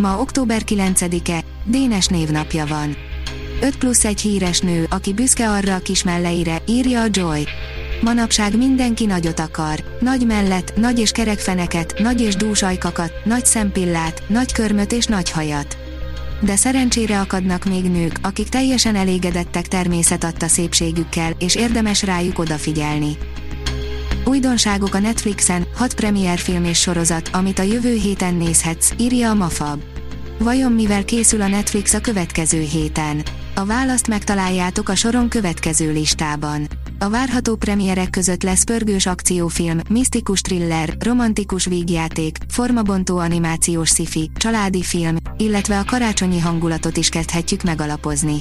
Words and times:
Ma 0.00 0.20
október 0.20 0.62
9-e, 0.66 1.44
Dénes 1.64 2.06
névnapja 2.06 2.66
van. 2.66 2.96
5 3.60 3.76
plusz 3.76 4.04
egy 4.04 4.20
híres 4.20 4.60
nő, 4.60 4.86
aki 4.90 5.12
büszke 5.12 5.50
arra 5.50 5.74
a 5.74 5.78
kis 5.78 6.02
melleire, 6.02 6.62
írja 6.66 7.02
a 7.02 7.06
Joy. 7.10 7.46
Manapság 8.02 8.56
mindenki 8.56 9.06
nagyot 9.06 9.40
akar. 9.40 9.84
Nagy 10.00 10.26
mellet, 10.26 10.72
nagy 10.76 10.98
és 10.98 11.10
kerek 11.10 11.38
feneket, 11.38 11.94
nagy 11.98 12.20
és 12.20 12.36
dús 12.36 12.62
ajkakat, 12.62 13.12
nagy 13.24 13.46
szempillát, 13.46 14.22
nagy 14.28 14.52
körmöt 14.52 14.92
és 14.92 15.06
nagy 15.06 15.30
hajat. 15.30 15.76
De 16.40 16.56
szerencsére 16.56 17.20
akadnak 17.20 17.64
még 17.64 17.84
nők, 17.84 18.18
akik 18.22 18.48
teljesen 18.48 18.96
elégedettek 18.96 19.68
természet 19.68 20.24
adta 20.24 20.48
szépségükkel, 20.48 21.32
és 21.38 21.54
érdemes 21.54 22.02
rájuk 22.02 22.38
odafigyelni. 22.38 23.16
Újdonságok 24.24 24.94
a 24.94 24.98
Netflixen, 24.98 25.66
6 25.74 25.94
premier 25.94 26.38
film 26.38 26.64
és 26.64 26.80
sorozat, 26.80 27.28
amit 27.32 27.58
a 27.58 27.62
jövő 27.62 27.94
héten 27.94 28.34
nézhetsz, 28.34 28.90
írja 28.98 29.30
a 29.30 29.34
Mafab. 29.34 29.80
Vajon 30.44 30.72
mivel 30.72 31.04
készül 31.04 31.40
a 31.40 31.48
Netflix 31.48 31.94
a 31.94 32.00
következő 32.00 32.60
héten? 32.60 33.22
A 33.54 33.64
választ 33.64 34.06
megtaláljátok 34.06 34.88
a 34.88 34.94
soron 34.94 35.28
következő 35.28 35.92
listában. 35.92 36.68
A 36.98 37.08
várható 37.08 37.56
premierek 37.56 38.10
között 38.10 38.42
lesz 38.42 38.64
pörgős 38.64 39.06
akciófilm, 39.06 39.80
misztikus 39.88 40.40
thriller, 40.40 40.96
romantikus 40.98 41.66
vígjáték, 41.66 42.36
formabontó 42.48 43.18
animációs 43.18 43.88
sci-fi, 43.88 44.30
családi 44.36 44.82
film, 44.82 45.16
illetve 45.36 45.78
a 45.78 45.84
karácsonyi 45.84 46.38
hangulatot 46.38 46.96
is 46.96 47.08
kezdhetjük 47.08 47.62
megalapozni. 47.62 48.36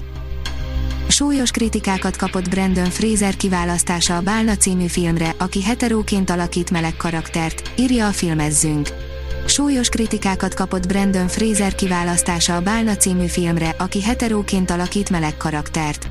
Súlyos 1.07 1.51
kritikákat 1.51 2.15
kapott 2.15 2.49
Brandon 2.49 2.89
Fraser 2.89 3.35
kiválasztása 3.35 4.17
a 4.17 4.21
Bálna 4.21 4.57
című 4.57 4.87
filmre, 4.87 5.35
aki 5.37 5.63
heteróként 5.63 6.29
alakít 6.29 6.71
meleg 6.71 6.95
karaktert, 6.95 7.71
írja 7.77 8.07
a 8.07 8.11
filmezzünk. 8.11 9.08
Súlyos 9.49 9.89
kritikákat 9.89 10.53
kapott 10.53 10.87
Brandon 10.87 11.27
Fraser 11.27 11.75
kiválasztása 11.75 12.55
a 12.55 12.61
Bálna 12.61 12.95
című 12.95 13.25
filmre, 13.25 13.75
aki 13.77 14.01
heteróként 14.01 14.71
alakít 14.71 15.09
meleg 15.09 15.37
karaktert. 15.37 16.09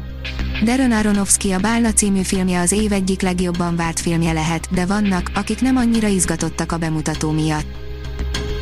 Darren 0.65 0.93
Aronofsky 0.93 1.53
a 1.53 1.59
Bálna 1.59 1.93
című 1.93 2.23
filmje 2.23 2.61
az 2.61 2.73
év 2.73 2.93
egyik 2.93 3.23
legjobban 3.23 3.77
várt 3.77 4.01
filmje 4.01 4.33
lehet, 4.33 4.69
de 4.71 4.87
vannak, 4.87 5.31
akik 5.35 5.61
nem 5.61 5.77
annyira 5.77 6.07
izgatottak 6.07 6.73
a 6.73 6.79
bemutató 6.79 7.31
miatt. 7.31 7.67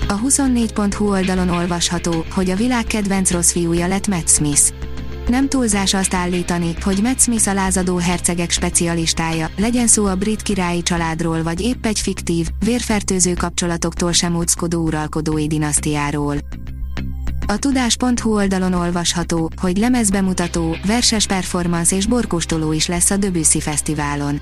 A 0.09 0.21
24.hu 0.21 1.11
oldalon 1.11 1.49
olvasható, 1.49 2.25
hogy 2.31 2.51
a 2.51 2.57
világ 2.57 2.85
kedvenc 2.85 3.31
rossz 3.31 3.53
fiúja 3.53 3.87
lett 3.87 4.07
Matt 4.07 4.29
Smith. 4.29 4.63
Nem 5.29 5.49
túlzás 5.49 5.95
azt 5.95 6.15
állítani, 6.15 6.75
hogy 6.83 7.03
Matt 7.03 7.21
Smith 7.21 7.49
a 7.49 7.53
lázadó 7.53 7.97
hercegek 7.97 8.51
specialistája, 8.51 9.51
legyen 9.57 9.87
szó 9.87 10.05
a 10.05 10.15
brit 10.15 10.43
királyi 10.43 10.83
családról 10.83 11.43
vagy 11.43 11.61
épp 11.61 11.87
egy 11.87 12.01
fiktív, 12.01 12.49
vérfertőző 12.65 13.35
kapcsolatoktól 13.35 14.13
sem 14.13 14.37
úckodó 14.37 14.83
uralkodói 14.83 15.47
dinasztiáról. 15.47 16.37
A 17.47 17.57
tudás.hu 17.57 18.35
oldalon 18.35 18.73
olvasható, 18.73 19.51
hogy 19.61 19.77
lemezbemutató, 19.77 20.77
verses 20.85 21.27
performance 21.27 21.97
és 21.97 22.07
borkóstoló 22.07 22.73
is 22.73 22.87
lesz 22.87 23.11
a 23.11 23.17
Debussy 23.17 23.61
Fesztiválon. 23.61 24.41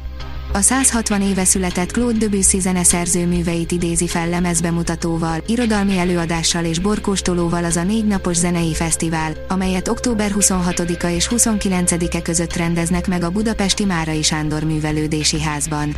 A 0.55 0.61
160 0.61 1.23
éve 1.23 1.45
született 1.45 1.93
Claude 1.93 2.19
Debussy 2.19 2.61
zeneszerző 2.61 3.27
műveit 3.27 3.73
idézi 3.73 4.07
fel 4.07 4.29
lemezbemutatóval, 4.29 5.43
irodalmi 5.47 5.99
előadással 5.99 6.65
és 6.65 6.79
borkóstolóval 6.79 7.65
az 7.65 7.77
a 7.77 7.83
négy 7.83 8.07
napos 8.07 8.37
zenei 8.37 8.75
fesztivál, 8.75 9.33
amelyet 9.49 9.89
október 9.89 10.31
26-a 10.39 11.07
és 11.07 11.29
29-e 11.31 12.23
között 12.23 12.57
rendeznek 12.57 13.09
meg 13.09 13.23
a 13.23 13.31
budapesti 13.31 13.85
Márai 13.85 14.23
Sándor 14.23 14.63
művelődési 14.63 15.41
házban. 15.41 15.97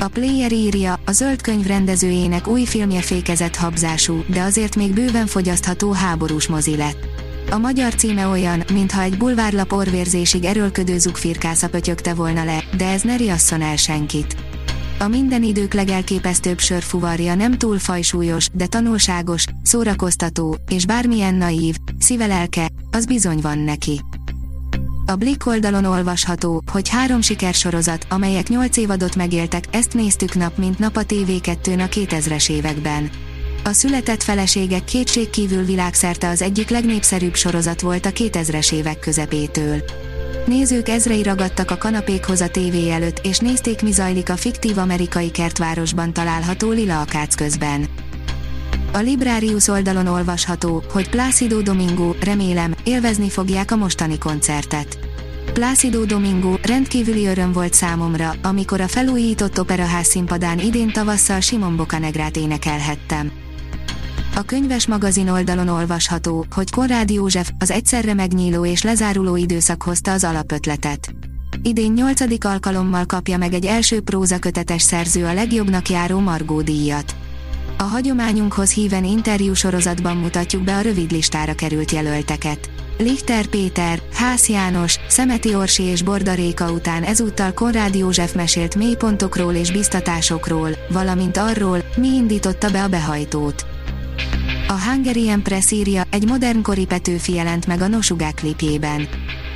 A 0.00 0.08
Player 0.08 0.52
írja, 0.52 1.00
a 1.04 1.12
zöld 1.12 1.42
könyv 1.42 1.66
rendezőjének 1.66 2.46
új 2.46 2.64
filmje 2.64 3.00
fékezett 3.00 3.56
habzású, 3.56 4.24
de 4.26 4.42
azért 4.42 4.76
még 4.76 4.92
bőven 4.92 5.26
fogyasztható 5.26 5.92
háborús 5.92 6.46
mozi 6.46 6.76
lett. 6.76 7.21
A 7.50 7.58
magyar 7.58 7.94
címe 7.94 8.26
olyan, 8.26 8.62
mintha 8.72 9.02
egy 9.02 9.16
bulvárlap 9.16 9.72
orvérzésig 9.72 10.44
erőlködő 10.44 10.98
zugfirkásza 10.98 11.68
pötyögte 11.68 12.14
volna 12.14 12.44
le, 12.44 12.64
de 12.76 12.88
ez 12.88 13.02
ne 13.02 13.16
riasszon 13.16 13.62
el 13.62 13.76
senkit. 13.76 14.36
A 14.98 15.08
minden 15.08 15.42
idők 15.42 15.72
legelképesztőbb 15.74 16.58
sörfuvarja 16.58 17.34
nem 17.34 17.58
túl 17.58 17.78
fajsúlyos, 17.78 18.48
de 18.52 18.66
tanulságos, 18.66 19.44
szórakoztató, 19.62 20.56
és 20.68 20.86
bármilyen 20.86 21.34
naív, 21.34 21.76
szívelelke, 21.98 22.68
az 22.90 23.06
bizony 23.06 23.38
van 23.40 23.58
neki. 23.58 24.00
A 25.06 25.16
Blick 25.16 25.46
oldalon 25.46 25.84
olvasható, 25.84 26.62
hogy 26.72 26.88
három 26.88 27.20
sikersorozat, 27.20 28.06
amelyek 28.08 28.48
nyolc 28.48 28.76
évadot 28.76 29.16
megéltek, 29.16 29.64
ezt 29.70 29.94
néztük 29.94 30.34
nap 30.34 30.56
mint 30.56 30.78
nap 30.78 30.96
a 30.96 31.04
TV2-n 31.04 31.84
a 31.84 31.88
2000-es 31.88 32.50
években. 32.50 33.10
A 33.64 33.72
született 33.72 34.22
feleségek 34.22 34.84
kétségkívül 34.84 35.64
világszerte 35.64 36.28
az 36.28 36.42
egyik 36.42 36.70
legnépszerűbb 36.70 37.34
sorozat 37.34 37.80
volt 37.80 38.06
a 38.06 38.10
2000-es 38.10 38.72
évek 38.72 38.98
közepétől. 38.98 39.82
Nézők 40.46 40.88
ezrei 40.88 41.22
ragadtak 41.22 41.70
a 41.70 41.76
kanapékhoz 41.76 42.40
a 42.40 42.48
tévé 42.48 42.90
előtt, 42.90 43.20
és 43.22 43.38
nézték 43.38 43.82
mi 43.82 43.92
zajlik 43.92 44.28
a 44.28 44.36
fiktív 44.36 44.78
amerikai 44.78 45.30
kertvárosban 45.30 46.12
található 46.12 46.70
Lila 46.70 47.00
Akác 47.00 47.34
közben. 47.34 47.88
A 48.92 48.98
Librarius 48.98 49.68
oldalon 49.68 50.06
olvasható, 50.06 50.82
hogy 50.92 51.10
Plácido 51.10 51.60
Domingo, 51.60 52.14
remélem, 52.20 52.74
élvezni 52.84 53.28
fogják 53.28 53.70
a 53.70 53.76
mostani 53.76 54.18
koncertet. 54.18 54.98
Plácido 55.52 56.04
Domingo 56.04 56.54
rendkívüli 56.62 57.26
öröm 57.26 57.52
volt 57.52 57.74
számomra, 57.74 58.34
amikor 58.42 58.80
a 58.80 58.88
felújított 58.88 59.60
operaház 59.60 60.06
színpadán 60.06 60.58
idén 60.58 60.92
tavasszal 60.92 61.40
Simon 61.40 61.76
Bocanegrát 61.76 62.36
énekelhettem. 62.36 63.41
A 64.34 64.42
könyves 64.42 64.86
magazin 64.86 65.28
oldalon 65.28 65.68
olvasható, 65.68 66.46
hogy 66.54 66.70
Konrád 66.70 67.10
József 67.10 67.50
az 67.58 67.70
egyszerre 67.70 68.14
megnyíló 68.14 68.66
és 68.66 68.82
lezáruló 68.82 69.36
időszak 69.36 69.82
hozta 69.82 70.12
az 70.12 70.24
alapötletet. 70.24 71.14
Idén 71.62 71.92
nyolcadik 71.92 72.44
alkalommal 72.44 73.04
kapja 73.06 73.38
meg 73.38 73.52
egy 73.52 73.64
első 73.64 74.00
prózakötetes 74.00 74.82
szerző 74.82 75.24
a 75.24 75.32
legjobbnak 75.32 75.88
járó 75.88 76.18
Margó 76.18 76.62
díjat. 76.62 77.14
A 77.78 77.82
hagyományunkhoz 77.82 78.72
híven 78.72 79.04
interjú 79.04 79.54
sorozatban 79.54 80.16
mutatjuk 80.16 80.64
be 80.64 80.76
a 80.76 80.80
rövid 80.80 81.10
listára 81.10 81.54
került 81.54 81.90
jelölteket. 81.90 82.70
Lichter 82.98 83.46
Péter, 83.46 84.02
Hász 84.12 84.48
János, 84.48 84.98
Szemeti 85.08 85.54
Orsi 85.54 85.82
és 85.82 86.02
Bordaréka 86.02 86.70
után 86.70 87.02
ezúttal 87.02 87.52
Konrád 87.52 87.94
József 87.94 88.34
mesélt 88.34 88.74
mélypontokról 88.74 89.54
és 89.54 89.72
biztatásokról, 89.72 90.70
valamint 90.90 91.36
arról, 91.36 91.78
mi 91.96 92.08
indította 92.08 92.70
be 92.70 92.82
a 92.82 92.88
behajtót. 92.88 93.71
A 94.72 94.90
Hungarian 94.90 95.42
Press 95.42 95.70
írja, 95.70 96.02
egy 96.10 96.28
modernkori 96.28 96.84
Petőfi 96.84 97.34
jelent 97.34 97.66
meg 97.66 97.80
a 97.80 97.88
Nosugák 97.88 98.34
klipjében. 98.34 99.08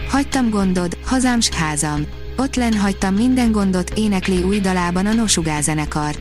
Hagytam 0.09 0.51
gondod, 0.51 0.99
hazám 1.05 1.41
s 1.41 1.49
házam. 1.49 2.07
Ott 2.37 2.55
len 2.55 2.75
hagytam 2.79 3.15
minden 3.15 3.53
gondot, 3.53 3.91
énekli 3.91 4.43
új 4.43 4.61
dalában 4.61 5.07
a 5.07 5.13
Nosugá 5.13 5.61
zenekar. 5.61 6.17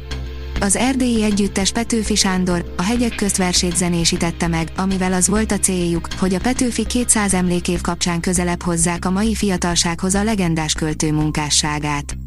Az 0.59 0.75
erdélyi 0.75 1.23
együttes 1.23 1.71
Petőfi 1.71 2.15
Sándor 2.15 2.73
a 2.77 2.81
hegyek 2.81 3.15
közt 3.15 3.37
versét 3.37 3.77
zenésítette 3.77 4.47
meg, 4.47 4.71
amivel 4.75 5.13
az 5.13 5.27
volt 5.27 5.51
a 5.51 5.59
céljuk, 5.59 6.07
hogy 6.19 6.33
a 6.33 6.39
Petőfi 6.39 6.85
200 6.85 7.33
emlékév 7.33 7.81
kapcsán 7.81 8.19
közelebb 8.19 8.61
hozzák 8.61 9.05
a 9.05 9.11
mai 9.11 9.35
fiatalsághoz 9.35 10.15
a 10.15 10.23
legendás 10.23 10.73
költő 10.73 11.13
munkásságát. 11.13 12.17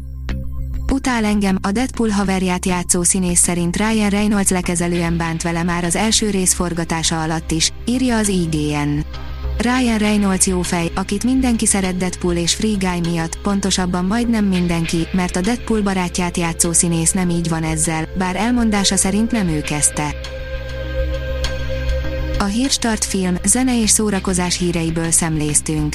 Utál 0.93 1.25
engem, 1.25 1.58
a 1.62 1.70
Deadpool 1.70 2.08
haverját 2.08 2.67
játszó 2.67 3.02
színész 3.02 3.40
szerint 3.40 3.76
Ryan 3.76 4.08
Reynolds 4.08 4.50
lekezelően 4.50 5.17
bánt 5.17 5.43
vele 5.43 5.62
már 5.62 5.85
az 5.85 5.96
első 5.96 6.31
rész 6.31 6.52
forgatása 6.52 7.23
alatt 7.23 7.50
is, 7.50 7.73
írja 7.85 8.17
az 8.17 8.29
IGN. 8.29 8.99
Ryan 9.58 9.99
Reynolds 9.99 10.46
jó 10.46 10.62
fej, 10.62 10.90
akit 10.94 11.25
mindenki 11.25 11.67
szeret 11.67 11.96
Deadpool 11.96 12.35
és 12.35 12.55
Free 12.55 12.76
Guy 12.79 13.11
miatt, 13.11 13.38
pontosabban 13.38 14.05
majdnem 14.05 14.44
mindenki, 14.44 15.06
mert 15.12 15.37
a 15.37 15.40
Deadpool 15.40 15.82
barátját 15.82 16.37
játszó 16.37 16.73
színész 16.73 17.12
nem 17.12 17.31
így 17.31 17.49
van 17.49 17.62
ezzel, 17.62 18.08
bár 18.19 18.37
elmondása 18.37 18.96
szerint 18.96 19.31
nem 19.31 19.49
ő 19.49 19.61
kezdte. 19.61 20.14
A 22.38 22.44
Hírstart 22.44 23.05
film, 23.05 23.37
zene 23.44 23.81
és 23.81 23.90
szórakozás 23.90 24.58
híreiből 24.58 25.11
szemléztünk. 25.11 25.94